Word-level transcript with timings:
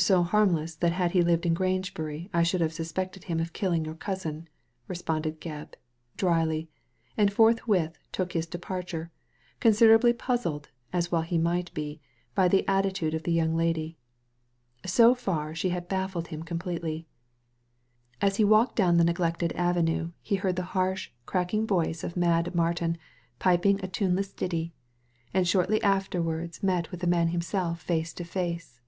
So 0.10 0.22
harmless, 0.22 0.78
tiiat 0.78 0.92
had 0.92 1.10
he 1.10 1.20
lived 1.20 1.44
in 1.44 1.52
Grangebury 1.52 2.30
I 2.32 2.42
should 2.42 2.62
have 2.62 2.72
suspected 2.72 3.24
him 3.24 3.38
of 3.38 3.52
killing 3.52 3.84
your 3.84 3.96
cousin, 3.96 4.48
responded 4.88 5.42
Gebb, 5.42 5.74
dryly, 6.16 6.70
and 7.18 7.30
forthwith 7.30 7.98
took 8.10 8.32
his 8.32 8.46
de 8.46 8.56
parture, 8.56 9.10
considerably 9.58 10.14
puzzled, 10.14 10.70
as 10.90 11.12
well 11.12 11.20
he 11.20 11.36
might 11.36 11.74
be, 11.74 12.00
by 12.34 12.48
the 12.48 12.66
attitude 12.66 13.12
of 13.12 13.24
the 13.24 13.32
young 13.32 13.54
lady. 13.54 13.98
So 14.86 15.14
far 15.14 15.54
she 15.54 15.68
had 15.68 15.86
baffled 15.88 16.28
him 16.28 16.44
completely. 16.44 17.06
As 18.22 18.36
he 18.36 18.44
walked 18.44 18.76
down 18.76 18.96
the 18.96 19.04
neglected 19.04 19.52
avenue 19.52 20.12
he 20.22 20.36
heard 20.36 20.56
the 20.56 20.62
harsh, 20.72 21.10
cracked 21.26 21.52
voice 21.68 22.02
of 22.02 22.16
Mad 22.16 22.54
Martin 22.54 22.96
piping 23.38 23.76
a 23.80 23.80
Digitized 23.80 23.80
by 23.80 23.86
Google 23.86 23.92
THE 23.92 23.92
MAD 23.92 23.92
GARDENER 23.92 24.08
117 24.08 24.08
tuneless 24.08 24.32
ditty, 24.32 24.72
and 25.34 25.46
shortly 25.48 25.82
afterwards 25.82 26.62
met 26.62 26.90
with 26.90 27.00
the 27.00 27.06
man 27.06 27.28
himself 27.28 27.82
face 27.82 28.14
to 28.14 28.24
face. 28.24 28.78